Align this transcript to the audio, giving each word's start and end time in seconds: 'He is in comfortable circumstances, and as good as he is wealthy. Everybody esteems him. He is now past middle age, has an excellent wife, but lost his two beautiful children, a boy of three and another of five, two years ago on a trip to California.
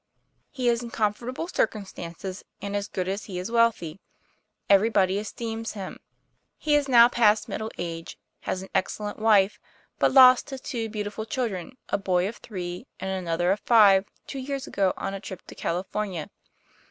'He 0.49 0.67
is 0.67 0.81
in 0.81 0.89
comfortable 0.89 1.47
circumstances, 1.47 2.43
and 2.59 2.75
as 2.75 2.87
good 2.87 3.07
as 3.07 3.25
he 3.25 3.37
is 3.37 3.51
wealthy. 3.51 3.99
Everybody 4.67 5.19
esteems 5.19 5.73
him. 5.73 5.99
He 6.57 6.73
is 6.73 6.89
now 6.89 7.07
past 7.07 7.47
middle 7.47 7.69
age, 7.77 8.17
has 8.39 8.63
an 8.63 8.69
excellent 8.73 9.19
wife, 9.19 9.59
but 9.99 10.11
lost 10.11 10.49
his 10.49 10.61
two 10.61 10.89
beautiful 10.89 11.27
children, 11.27 11.77
a 11.89 11.99
boy 11.99 12.27
of 12.27 12.37
three 12.37 12.87
and 12.99 13.11
another 13.11 13.51
of 13.51 13.59
five, 13.59 14.05
two 14.25 14.39
years 14.39 14.65
ago 14.65 14.91
on 14.97 15.13
a 15.13 15.19
trip 15.19 15.45
to 15.45 15.53
California. 15.53 16.31